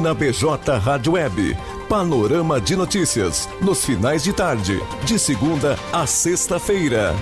[0.00, 1.56] Na BJ Rádio Web,
[1.88, 7.14] Panorama de Notícias, nos finais de tarde, de segunda a sexta-feira.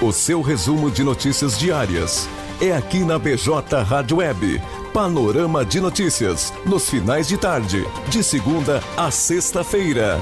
[0.00, 2.28] O seu resumo de notícias diárias
[2.60, 4.62] é aqui na BJ Rádio Web.
[4.94, 10.20] Panorama de Notícias, nos finais de tarde, de segunda a sexta-feira.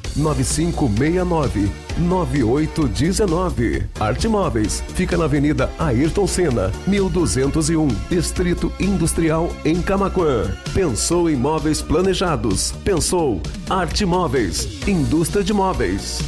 [0.15, 3.89] 9569 9819.
[3.99, 10.51] Arte Móveis fica na Avenida Ayrton Senna, 1201, Distrito Industrial em Camaquã.
[10.73, 12.71] Pensou em móveis planejados?
[12.83, 16.19] Pensou Arte Móveis, indústria de móveis.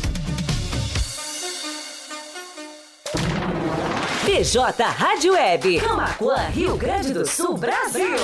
[4.25, 5.79] BJ Rádio Web.
[5.79, 8.17] Camacuã, Rio Grande do Sul, Brasil.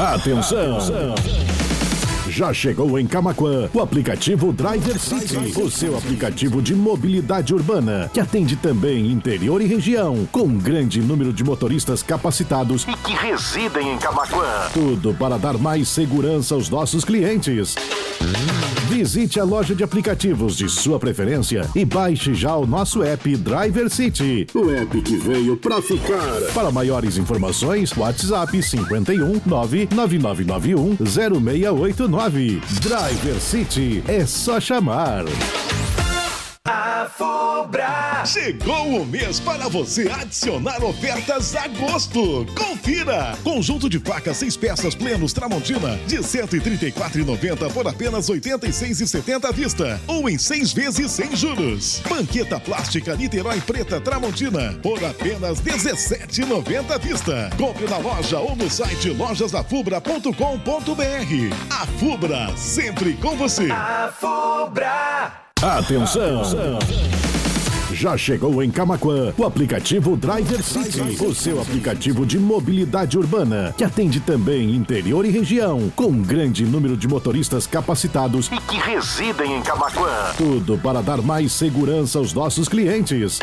[0.00, 0.78] Atenção!
[2.30, 8.20] Já chegou em Camaquã o aplicativo Driver City, o seu aplicativo de mobilidade urbana, que
[8.20, 13.94] atende também interior e região, com um grande número de motoristas capacitados e que residem
[13.94, 14.46] em Camaquã.
[14.72, 17.74] Tudo para dar mais segurança aos nossos clientes.
[18.88, 23.90] Visite a loja de aplicativos de sua preferência e baixe já o nosso app Driver
[23.90, 24.46] City.
[24.54, 26.40] O app que veio pra ficar.
[26.54, 32.19] Para maiores informações, WhatsApp 51 99991 0689.
[32.82, 35.24] Driver City é só chamar.
[38.26, 42.46] Chegou o mês para você adicionar ofertas a gosto.
[42.54, 43.36] Confira!
[43.42, 49.52] Conjunto de facas seis peças plenos Tramontina de R$ 134,90 por apenas R$ 86,70 à
[49.52, 52.02] vista ou em seis vezes sem juros.
[52.08, 57.50] Banqueta plástica Niterói Preta Tramontina por apenas R$ 17,90 à vista.
[57.56, 60.30] Compre na loja ou no site lojasafubra.com.br.
[61.70, 63.68] A Fubra, sempre com você.
[65.62, 66.78] Atenção!
[68.00, 73.84] Já chegou em Camaquã o aplicativo Driver City, o seu aplicativo de mobilidade urbana, que
[73.84, 79.58] atende também interior e região, com um grande número de motoristas capacitados e que residem
[79.58, 80.32] em Camaquã.
[80.38, 83.38] Tudo para dar mais segurança aos nossos clientes.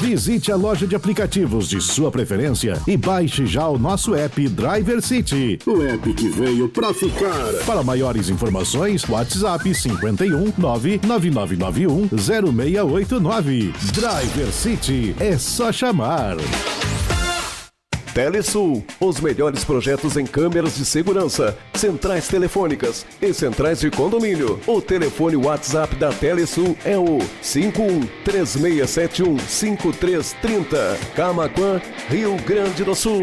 [0.00, 5.02] Visite a loja de aplicativos de sua preferência e baixe já o nosso app Driver
[5.02, 5.58] City.
[5.66, 7.52] O app que veio pra ficar.
[7.66, 13.37] Para maiores informações, WhatsApp 51 99991 0689.
[13.40, 16.36] Driver City é só chamar.
[18.12, 24.58] Telesul, os melhores projetos em câmeras de segurança, centrais telefônicas e centrais de condomínio.
[24.66, 30.98] O telefone WhatsApp da Telesul é o 51 3671 5330.
[31.14, 33.22] Camaquã, Rio Grande do Sul.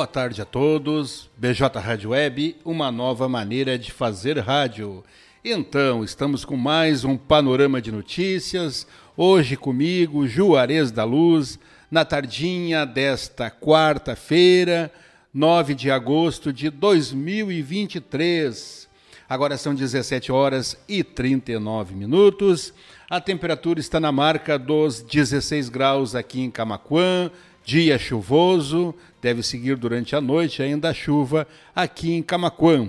[0.00, 1.28] Boa tarde a todos.
[1.36, 5.04] BJ Rádio Web, uma nova maneira de fazer rádio.
[5.44, 8.86] Então, estamos com mais um panorama de notícias.
[9.14, 11.58] Hoje comigo, Juarez da Luz,
[11.90, 14.90] na tardinha desta quarta-feira,
[15.34, 18.88] 9 de agosto de 2023.
[19.28, 22.72] Agora são 17 horas e 39 minutos.
[23.10, 27.30] A temperatura está na marca dos 16 graus aqui em Camaquã,
[27.62, 32.88] dia chuvoso, deve seguir durante a noite ainda a chuva aqui em Camaquã.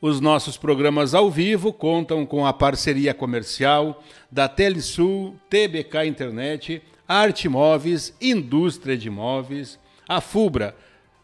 [0.00, 7.46] Os nossos programas ao vivo contam com a parceria comercial da Telesul, TBK Internet, Arte
[7.46, 10.74] Móveis, Indústria de Móveis, a Fubra.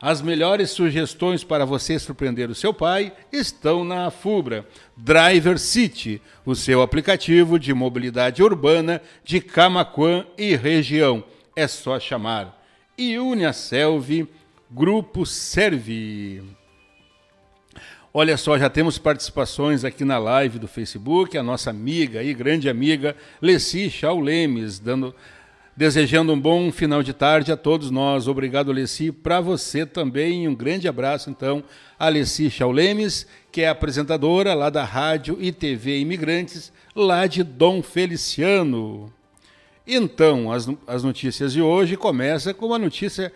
[0.06, 4.68] As melhores sugestões para você surpreender o seu pai estão na Fubra.
[4.94, 11.25] Driver City, o seu aplicativo de mobilidade urbana de Camaquã e região
[11.56, 12.62] é só chamar.
[12.99, 14.28] E Uniaselv,
[14.70, 16.42] Grupo Serve.
[18.12, 22.68] Olha só, já temos participações aqui na live do Facebook, a nossa amiga e grande
[22.68, 25.14] amiga Leci Chau Lemes, dando
[25.76, 28.28] Desejando um bom final de tarde a todos nós.
[28.28, 29.10] Obrigado, Alessi.
[29.10, 31.64] Para você também, um grande abraço, então,
[31.98, 39.12] Alessi Chaulemes, que é apresentadora lá da Rádio e TV Imigrantes, lá de Dom Feliciano.
[39.84, 43.32] Então, as, as notícias de hoje começam com uma notícia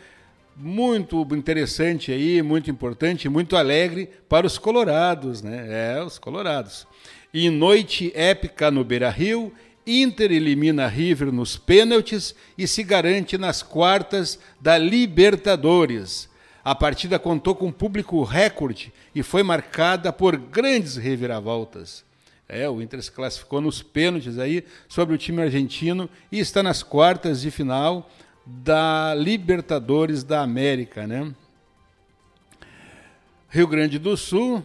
[0.56, 5.96] muito interessante aí, muito importante, muito alegre para os colorados, né?
[5.96, 6.86] É, os colorados.
[7.34, 9.52] Em noite épica no Beira-Rio,
[9.88, 16.28] Inter elimina River nos pênaltis e se garante nas quartas da Libertadores.
[16.62, 22.04] A partida contou com público recorde e foi marcada por grandes reviravoltas.
[22.46, 26.82] É, o Inter se classificou nos pênaltis aí sobre o time argentino e está nas
[26.82, 28.10] quartas de final
[28.44, 31.32] da Libertadores da América, né?
[33.48, 34.62] Rio Grande do Sul,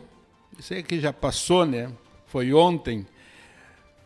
[0.60, 1.90] isso aí que já passou, né?
[2.28, 3.06] Foi ontem.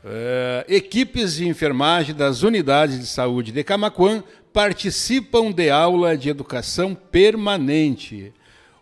[0.03, 4.23] Uh, equipes de enfermagem das unidades de saúde de Camaquã
[4.53, 8.31] participam de aula de educação permanente.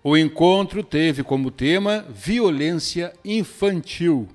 [0.03, 4.27] O encontro teve como tema violência infantil.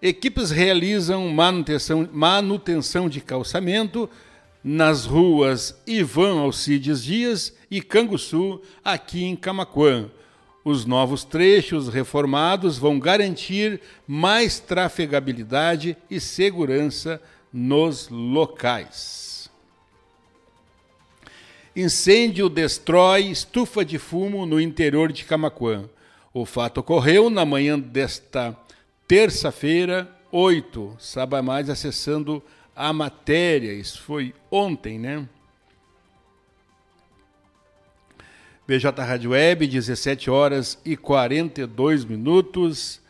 [0.00, 4.08] Equipes realizam manutenção, manutenção de calçamento
[4.62, 10.08] nas ruas Ivan Alcides Dias e Canguçu, aqui em Camaquã.
[10.68, 19.50] Os novos trechos reformados vão garantir mais trafegabilidade e segurança nos locais.
[21.74, 25.88] Incêndio destrói estufa de fumo no interior de Camaquã.
[26.34, 28.54] O fato ocorreu na manhã desta
[29.06, 30.96] terça-feira, 8.
[30.98, 32.42] Saiba mais acessando
[32.76, 33.72] a matéria.
[33.72, 35.26] Isso foi ontem, né?
[38.68, 43.00] BJ Rádio Web, 17 horas e 42 minutos.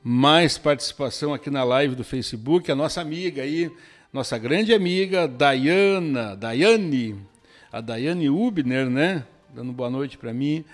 [0.00, 2.70] Mais participação aqui na live do Facebook.
[2.70, 3.68] A nossa amiga aí,
[4.12, 7.16] nossa grande amiga Dayana, Daiane,
[7.72, 9.24] a Daiane Ubner, né?
[9.52, 10.64] Dando boa noite para mim.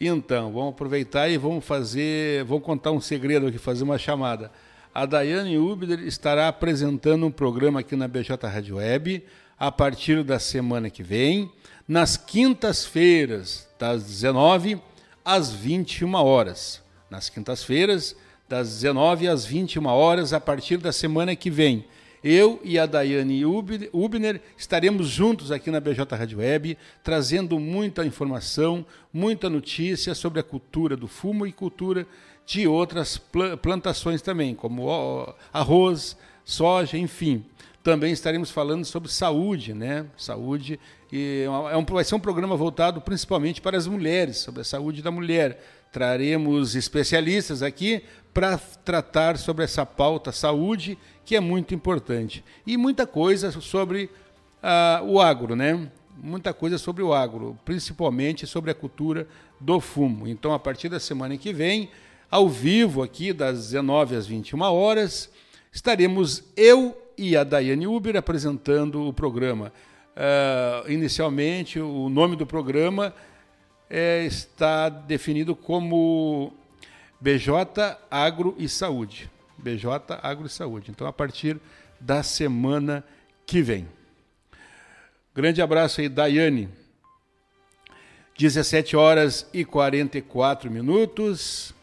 [0.00, 4.50] Então, vamos aproveitar e vamos fazer, vou contar um segredo aqui, fazer uma chamada.
[4.92, 9.24] A Daiane Ubner estará apresentando um programa aqui na BJ Rádio Web
[9.56, 11.52] a partir da semana que vem
[11.90, 14.80] nas quintas-feiras, das 19
[15.24, 16.80] às 21 horas.
[17.10, 18.14] Nas quintas-feiras,
[18.48, 21.84] das 19 às 21 horas, a partir da semana que vem.
[22.22, 28.86] Eu e a Daiane Ubner estaremos juntos aqui na BJ Rádio Web, trazendo muita informação,
[29.12, 32.06] muita notícia sobre a cultura do fumo e cultura
[32.46, 33.18] de outras
[33.60, 37.44] plantações também, como arroz, soja, enfim.
[37.82, 40.06] Também estaremos falando sobre saúde, né?
[40.16, 40.78] Saúde
[41.12, 45.02] e é um, vai ser um programa voltado principalmente para as mulheres, sobre a saúde
[45.02, 45.60] da mulher.
[45.90, 52.44] Traremos especialistas aqui para tratar sobre essa pauta saúde, que é muito importante.
[52.64, 54.04] E muita coisa sobre
[54.62, 55.90] uh, o agro, né?
[56.22, 59.26] Muita coisa sobre o agro, principalmente sobre a cultura
[59.58, 60.28] do fumo.
[60.28, 61.90] Então, a partir da semana que vem,
[62.30, 65.30] ao vivo aqui, das 19 às 21 horas,
[65.72, 69.72] estaremos eu e a Daiane Uber apresentando o programa.
[70.16, 73.14] Uh, inicialmente, o nome do programa
[73.88, 76.52] é, está definido como
[77.20, 79.30] BJ Agro e Saúde.
[79.58, 80.90] BJ Agro e Saúde.
[80.90, 81.60] Então, a partir
[82.00, 83.04] da semana
[83.46, 83.86] que vem.
[85.34, 86.68] Grande abraço aí, Daiane.
[88.38, 91.74] 17 horas e 44 minutos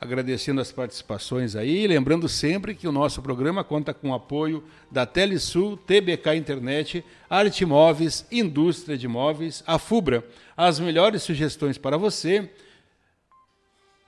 [0.00, 5.06] agradecendo as participações aí, lembrando sempre que o nosso programa conta com o apoio da
[5.06, 10.22] Telesul, TBK Internet, Arte Móveis, Indústria de Móveis, a Fubra.
[10.56, 12.50] As melhores sugestões para você,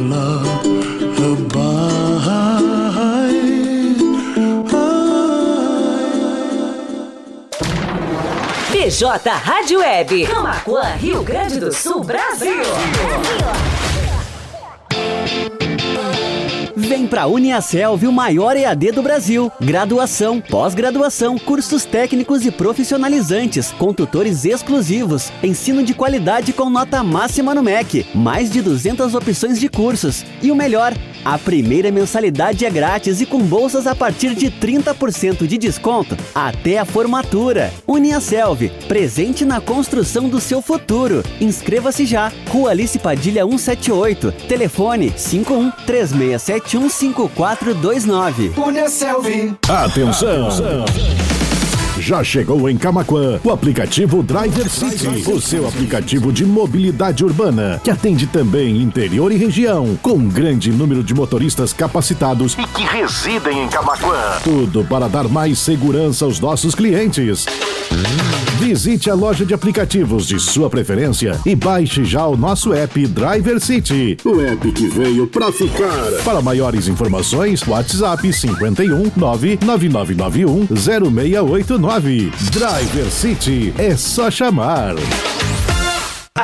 [8.72, 10.27] BJ Rádio Web.
[10.27, 12.53] Camacuã, Rio Grande do Sul, Brasil.
[12.53, 13.73] Brasil.
[17.13, 19.51] Vem pra Uniaselv, o maior EAD do Brasil.
[19.62, 27.53] Graduação, pós-graduação, cursos técnicos e profissionalizantes, com tutores exclusivos, ensino de qualidade com nota máxima
[27.53, 30.25] no MEC, mais de 200 opções de cursos.
[30.41, 30.91] E o melhor,
[31.25, 36.80] a primeira mensalidade é grátis e com bolsas a partir de 30% de desconto até
[36.80, 37.72] a formatura.
[37.88, 41.24] Uniaselv, presente na construção do seu futuro.
[41.39, 42.32] Inscreva-se já.
[42.50, 44.32] Rua Alice Padilha 178.
[44.48, 48.53] Telefone 51 3671 5429.
[48.58, 49.56] Uniaselv.
[49.68, 50.48] Atenção.
[50.48, 51.33] Atenção.
[52.03, 57.89] Já chegou em Camaquã o aplicativo Driver City, o seu aplicativo de mobilidade urbana, que
[57.89, 63.63] atende também interior e região, com um grande número de motoristas capacitados e que residem
[63.63, 64.38] em Camaquã.
[64.43, 67.45] Tudo para dar mais segurança aos nossos clientes.
[68.60, 73.60] Visite a loja de aplicativos de sua preferência e baixe já o nosso app Driver
[73.60, 74.17] City.
[74.25, 76.24] O app que veio para ficar.
[76.25, 81.93] Para maiores informações, WhatsApp 51 99991 0689.
[82.50, 84.96] Driver City é só chamar.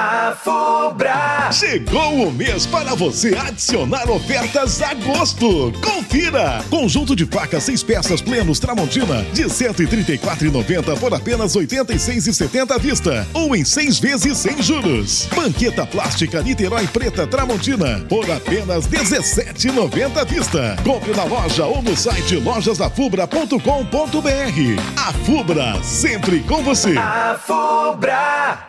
[0.02, 1.52] A Fubra!
[1.52, 5.74] Chegou o mês para você adicionar ofertas a gosto.
[5.82, 6.64] Confira!
[6.70, 13.54] Conjunto de facas seis peças plenos Tramontina de 134,90 por apenas 86,70 à vista ou
[13.54, 15.28] em seis vezes sem juros.
[15.36, 20.78] Banqueta plástica Niterói Preta Tramontina por apenas 17,90 à vista.
[20.82, 24.82] Compre na loja ou no site lojasafubra.com.br.
[24.96, 26.98] A Fubra sempre com você.
[26.98, 28.69] A Fubra!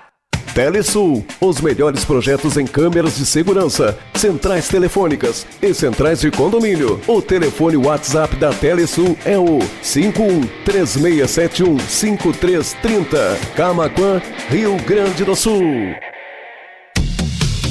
[0.55, 7.01] Telesul, os melhores projetos em câmeras de segurança, centrais telefônicas e centrais de condomínio.
[7.07, 13.39] O telefone WhatsApp da Telesul é o 51 3671 5330.
[13.55, 15.63] Camaquã, Rio Grande do Sul.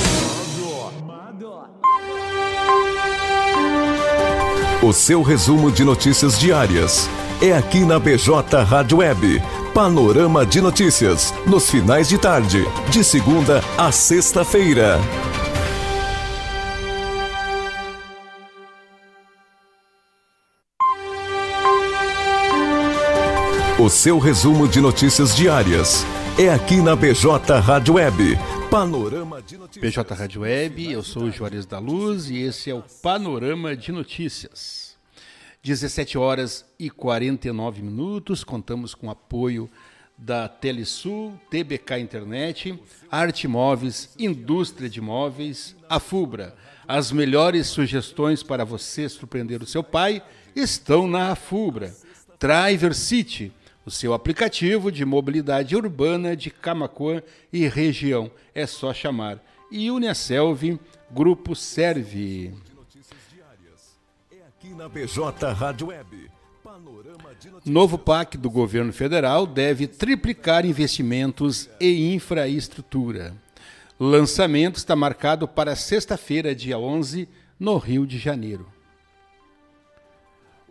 [4.80, 7.10] O seu resumo de notícias diárias
[7.42, 9.42] é aqui na BJ Rádio Web.
[9.74, 15.00] Panorama de notícias, nos finais de tarde, de segunda a sexta-feira.
[23.88, 26.04] Seu resumo de notícias diárias
[26.38, 28.38] é aqui na BJ Rádio Web.
[28.70, 29.94] Panorama de notícias.
[29.94, 33.90] BJ Rádio Web, eu sou o Juarez da Luz e esse é o Panorama de
[33.90, 34.96] Notícias.
[35.62, 39.70] 17 horas e 49 minutos, contamos com apoio
[40.16, 42.78] da Telesul, TBK Internet,
[43.10, 46.54] Arte Móveis, Indústria de Móveis, a Fubra.
[46.86, 50.22] As melhores sugestões para você surpreender o seu pai
[50.54, 51.94] estão na Fubra.
[52.38, 53.52] Driver City
[53.88, 58.30] o seu aplicativo de mobilidade urbana de Camacuã e região.
[58.54, 59.42] É só chamar.
[59.72, 60.78] E Uniaselv,
[61.10, 62.54] Grupo Serve.
[67.64, 73.34] Novo PAC do governo federal deve triplicar investimentos e infraestrutura.
[73.98, 77.26] Lançamento está marcado para sexta-feira, dia 11,
[77.58, 78.77] no Rio de Janeiro.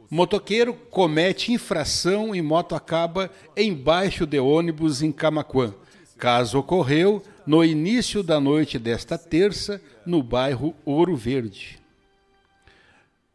[0.10, 5.74] Motoqueiro comete infração e moto acaba embaixo de ônibus em Camaquã.
[6.18, 11.80] Caso ocorreu no início da noite desta terça, no bairro Ouro Verde.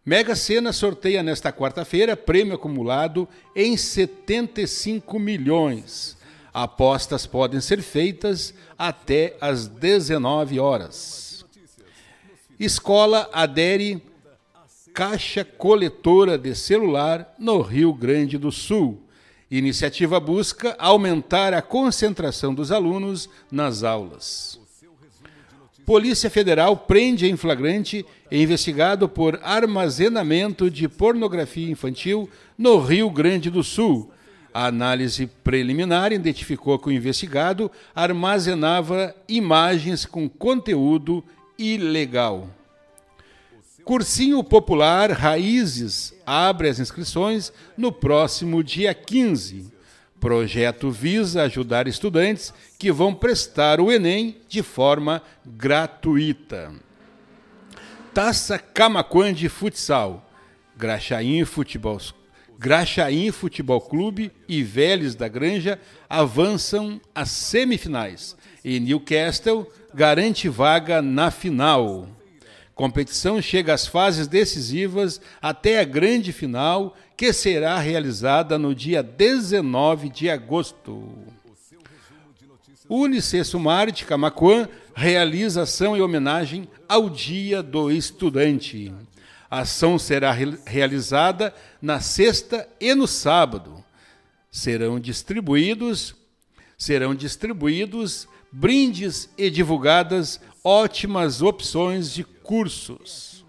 [0.04, 6.16] Mega Sena sorteia nesta quarta-feira prêmio acumulado em 75 milhões.
[6.52, 11.44] Apostas podem ser feitas até às 19 horas.
[12.58, 14.02] Escola adere
[14.92, 19.00] Caixa Coletora de Celular no Rio Grande do Sul.
[19.50, 24.60] Iniciativa busca aumentar a concentração dos alunos nas aulas.
[25.86, 33.64] Polícia Federal prende em flagrante investigado por armazenamento de pornografia infantil no Rio Grande do
[33.64, 34.10] Sul.
[34.54, 41.24] A análise preliminar identificou que o investigado armazenava imagens com conteúdo
[41.58, 42.48] ilegal.
[43.84, 49.72] Cursinho Popular Raízes abre as inscrições no próximo dia 15.
[50.20, 56.72] Projeto visa ajudar estudantes que vão prestar o Enem de forma gratuita.
[58.14, 60.28] Taça Camaquã de Futsal.
[60.76, 62.00] Graxaim Futebol,
[62.58, 68.36] Graxaim Futebol Clube e Vélez da Granja avançam às semifinais.
[68.64, 72.08] E Newcastle garante vaga na final.
[72.82, 80.08] Competição chega às fases decisivas até a grande final, que será realizada no dia 19
[80.08, 81.08] de agosto.
[82.88, 88.92] Unicesumar de Camacuã realiza ação em homenagem ao Dia do Estudante.
[89.48, 93.76] A ação será re realizada na sexta e no sábado.
[94.50, 96.16] Serão distribuídos
[96.76, 103.44] serão distribuídos brindes e divulgadas ótimas opções de cursos.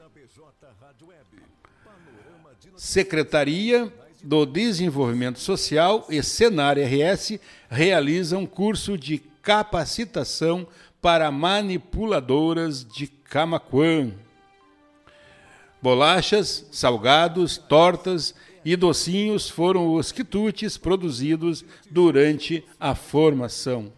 [2.76, 3.92] Secretaria
[4.24, 10.66] do Desenvolvimento Social e Senar RS realizam curso de capacitação
[11.02, 14.12] para manipuladoras de Camaquã.
[15.82, 23.92] Bolachas, salgados, tortas e docinhos foram os quitutes produzidos durante a formação.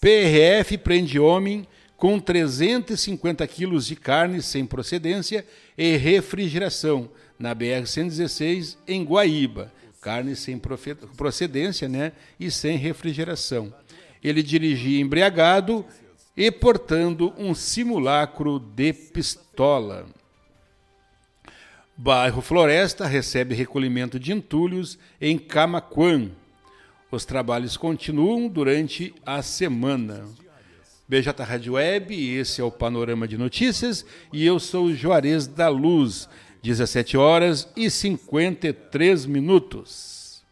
[0.00, 1.68] PRF prende homem
[2.00, 9.70] com 350 quilos de carne sem procedência e refrigeração na BR-116 em Guaíba.
[10.00, 13.70] Carne sem procedência né, e sem refrigeração.
[14.24, 15.84] Ele dirigia embriagado
[16.34, 20.06] e portando um simulacro de pistola.
[21.94, 26.30] Bairro Floresta recebe recolhimento de entulhos em Camaquã.
[27.10, 30.24] Os trabalhos continuam durante a semana.
[31.10, 35.68] BJ Rádio Web, esse é o Panorama de Notícias e eu sou o Juarez da
[35.68, 36.28] Luz,
[36.62, 40.44] 17 horas e 53 minutos.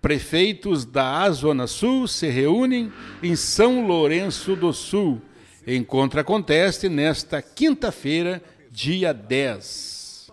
[0.00, 5.20] Prefeitos da Zona Sul se reúnem em São Lourenço do Sul.
[5.66, 10.30] Encontro acontece nesta quinta-feira, dia 10.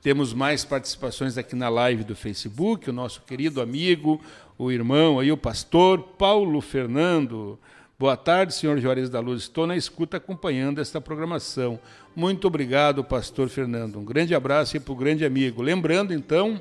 [0.00, 4.18] Temos mais participações aqui na live do Facebook, o nosso querido amigo,
[4.58, 7.56] o irmão aí, o pastor Paulo Fernando.
[7.96, 9.42] Boa tarde, senhor Juarez da Luz.
[9.42, 11.78] Estou na escuta acompanhando esta programação.
[12.14, 14.00] Muito obrigado, pastor Fernando.
[14.00, 15.62] Um grande abraço e para o grande amigo.
[15.62, 16.60] Lembrando, então,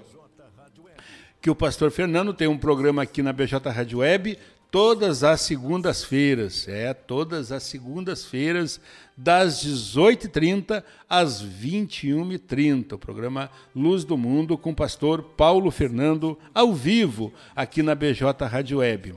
[1.42, 4.38] que o pastor Fernando tem um programa aqui na BJ Rádio Web
[4.78, 6.68] todas as segundas-feiras.
[6.68, 8.80] É, todas as segundas-feiras,
[9.18, 12.94] das 18h30 às 21h30.
[12.94, 18.46] O programa Luz do Mundo com o pastor Paulo Fernando, ao vivo, aqui na BJ
[18.46, 19.16] Rádio Web.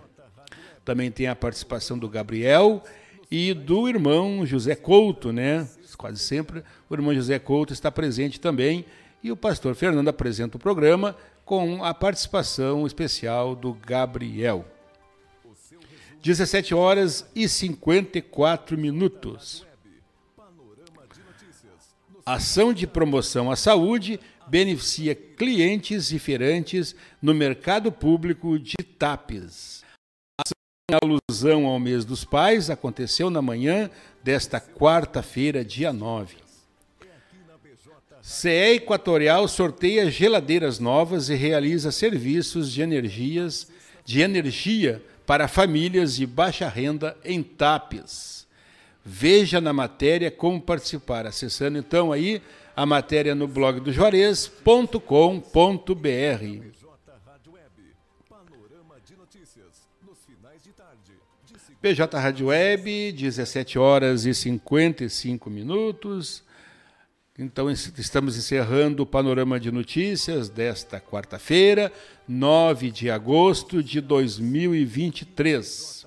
[0.82, 2.82] Também tem a participação do Gabriel
[3.30, 5.68] e do irmão José Couto, né?
[5.98, 8.86] Quase sempre o irmão José Couto está presente também.
[9.22, 14.64] E o pastor Fernando apresenta o programa com a participação especial do Gabriel.
[16.22, 19.66] 17 horas e 54 minutos.
[22.26, 29.82] Ação de promoção à saúde beneficia clientes e feirantes no mercado público de TAPES.
[30.38, 30.54] Ação
[30.90, 33.88] em alusão ao mês dos pais aconteceu na manhã
[34.22, 36.36] desta quarta-feira, dia 9.
[38.20, 43.68] CE Equatorial sorteia geladeiras novas e realiza serviços de energias
[44.04, 48.48] de energia para famílias de baixa renda em TAPES.
[49.04, 52.42] Veja na matéria como participar, acessando então aí
[52.74, 54.90] a matéria no blog do Juarez.com.br.
[61.80, 66.42] PJ Rádio Web, 17 horas e 55 minutos.
[67.42, 71.90] Então, estamos encerrando o panorama de notícias desta quarta-feira,
[72.28, 76.06] 9 de agosto de 2023.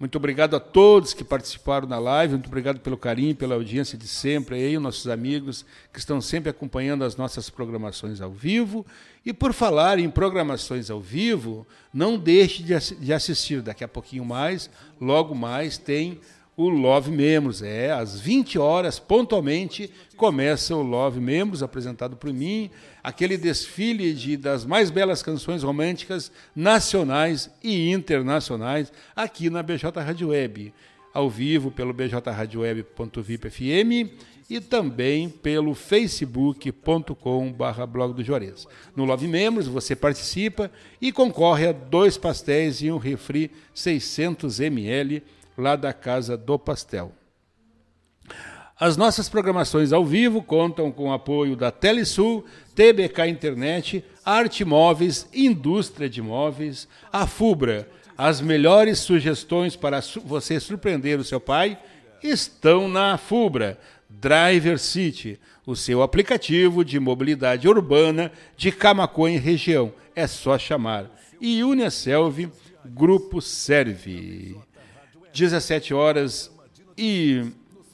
[0.00, 4.08] Muito obrigado a todos que participaram da live, muito obrigado pelo carinho, pela audiência de
[4.08, 8.84] sempre, aí, nossos amigos que estão sempre acompanhando as nossas programações ao vivo.
[9.24, 14.68] E por falar em programações ao vivo, não deixe de assistir daqui a pouquinho mais,
[15.00, 16.20] logo mais tem
[16.56, 17.62] o Love Membros.
[17.62, 22.70] É, às 20 horas, pontualmente, começa o Love Membros, apresentado por mim,
[23.02, 30.28] aquele desfile de, das mais belas canções românticas nacionais e internacionais aqui na BJ Rádio
[30.28, 30.72] Web,
[31.12, 34.10] ao vivo pelo bjradioweb.vipfm
[34.48, 38.64] e também pelo facebook.com.br blog do Juarez.
[38.94, 45.20] No Love Membros você participa e concorre a dois pastéis e um refri 600 ml
[45.56, 47.12] lá da Casa do Pastel.
[48.78, 55.26] As nossas programações ao vivo contam com o apoio da Telesul, TBK Internet, Arte Móveis,
[55.32, 57.88] Indústria de Móveis, a Fubra.
[58.18, 61.78] As melhores sugestões para você surpreender o seu pai
[62.22, 63.78] estão na Fubra.
[64.10, 69.92] Driver City, o seu aplicativo de mobilidade urbana de Camacuã e região.
[70.14, 71.10] É só chamar.
[71.40, 72.50] E Uniaselv,
[72.84, 74.56] Grupo Serve.
[75.36, 76.50] 17 horas
[76.96, 77.44] e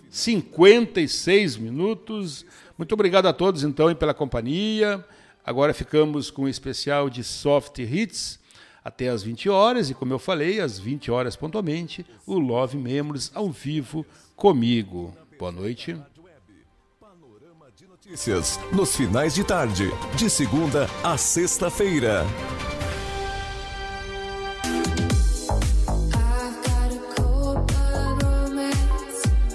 [0.09, 2.47] 56 minutos.
[2.79, 5.05] Muito obrigado a todos, então, pela companhia.
[5.45, 8.39] Agora ficamos com o um especial de Soft Hits
[8.85, 9.91] até às 20 horas.
[9.91, 15.13] E, como eu falei, às 20 horas pontualmente, o Love Membros ao vivo comigo.
[15.37, 15.97] Boa noite.
[17.89, 22.25] Notícias nos finais de tarde, de segunda a sexta-feira.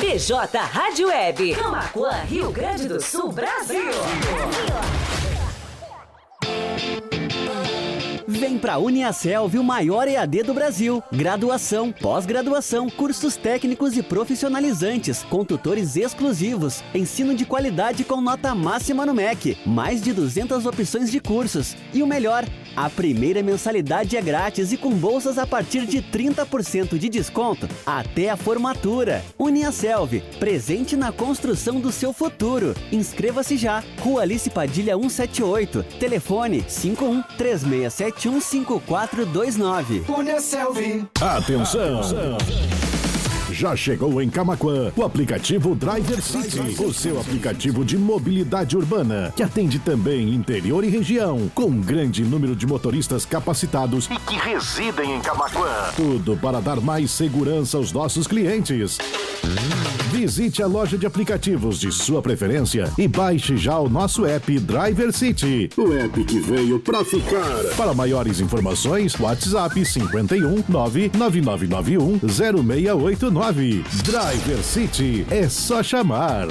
[0.00, 1.54] BJ Rádio Web.
[1.54, 3.82] Camacuã, Rio Grande do Sul, Brasil.
[3.82, 5.01] Brasil.
[8.42, 11.00] Vem pra Uniaselv, o maior EAD do Brasil.
[11.12, 19.06] Graduação, pós-graduação, cursos técnicos e profissionalizantes, com tutores exclusivos, ensino de qualidade com nota máxima
[19.06, 21.76] no MEC, mais de 200 opções de cursos.
[21.94, 22.44] E o melhor,
[22.76, 28.30] a primeira mensalidade é grátis e com bolsas a partir de 30% de desconto até
[28.30, 29.24] a formatura.
[29.38, 32.74] Uniaselv, presente na construção do seu futuro.
[32.90, 33.82] Inscreva-se já.
[34.00, 35.82] Rua Alice Padilha 178.
[35.98, 40.04] Telefone 51 3671 5429.
[40.08, 41.06] Uniaselv.
[41.20, 42.00] Atenção.
[42.00, 42.71] Atenção.
[43.52, 49.42] Já chegou em Camaquã o aplicativo Driver City, o seu aplicativo de mobilidade urbana, que
[49.42, 55.16] atende também interior e região, com um grande número de motoristas capacitados e que residem
[55.16, 55.92] em Camaquã.
[55.94, 58.96] Tudo para dar mais segurança aos nossos clientes.
[60.10, 65.12] Visite a loja de aplicativos de sua preferência e baixe já o nosso app Driver
[65.12, 65.68] City.
[65.76, 67.76] O app que veio para ficar.
[67.76, 73.41] Para maiores informações, WhatsApp 51 99991 0689.
[74.04, 76.46] Driver City é só chamar.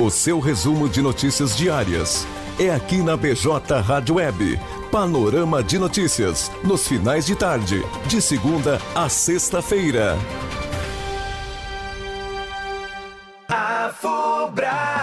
[0.00, 2.26] O seu resumo de notícias diárias
[2.58, 4.58] é aqui na BJ Rádio Web
[4.90, 10.16] Panorama de Notícias, nos finais de tarde, de segunda a sexta-feira.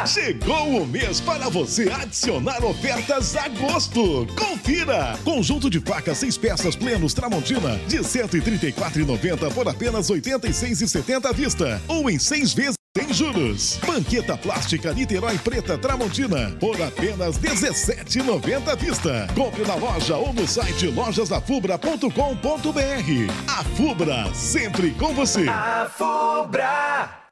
[0.05, 4.27] Chegou o mês para você adicionar ofertas a gosto.
[4.35, 5.17] Confira!
[5.23, 11.31] Conjunto de facas seis peças plenos Tramontina de R$ 134,90 por apenas R$ 86,70 à
[11.31, 11.81] vista.
[11.87, 13.79] Ou em seis vezes sem juros.
[13.87, 19.27] Banqueta plástica Niterói Preta Tramontina por apenas R$ 17,90 à vista.
[19.33, 22.09] Compre na loja ou no site lojasdafubra.com.br.
[23.47, 25.47] A Fubra, sempre com você.
[25.47, 27.22] A Fubra.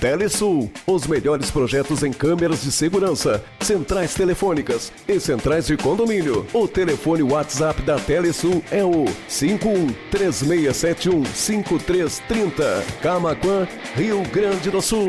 [0.00, 6.46] Telesul, os melhores projetos em câmeras de segurança, centrais telefônicas e centrais de condomínio.
[6.52, 12.84] O telefone WhatsApp da Telesul é o 51 3671 5330.
[13.02, 15.08] Camaquã, Rio Grande do Sul.